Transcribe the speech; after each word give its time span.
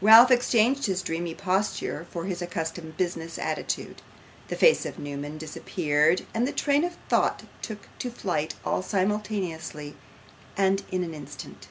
Ralph 0.00 0.30
exchanged 0.30 0.86
his 0.86 1.02
dreamy 1.02 1.34
posture 1.34 2.06
for 2.12 2.26
his 2.26 2.40
accustomed 2.40 2.96
business 2.96 3.38
attitude: 3.40 4.02
the 4.46 4.54
face 4.54 4.86
of 4.86 5.00
Newman 5.00 5.36
disappeared, 5.36 6.24
and 6.32 6.46
the 6.46 6.52
train 6.52 6.84
of 6.84 6.96
thought 7.08 7.42
took 7.60 7.88
to 7.98 8.08
flight, 8.08 8.54
all 8.64 8.82
simultaneously, 8.82 9.96
and 10.56 10.84
in 10.92 11.02
an 11.02 11.12
instant. 11.12 11.66